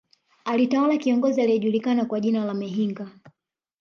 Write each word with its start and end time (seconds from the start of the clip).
Alitawala 0.45 0.97
kiongozi 0.97 1.41
aliyejulikana 1.41 2.05
kwa 2.05 2.19
jina 2.19 2.45
la 2.45 2.53
Mehinga 2.53 3.09